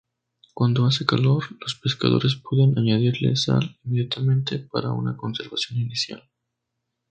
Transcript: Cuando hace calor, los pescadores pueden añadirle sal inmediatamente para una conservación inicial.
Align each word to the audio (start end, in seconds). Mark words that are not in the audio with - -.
Cuando 0.55 0.87
hace 0.87 1.05
calor, 1.05 1.43
los 1.59 1.75
pescadores 1.75 2.35
pueden 2.35 2.75
añadirle 2.75 3.35
sal 3.35 3.77
inmediatamente 3.83 4.57
para 4.57 4.91
una 4.93 5.15
conservación 5.15 5.77
inicial. 5.79 6.27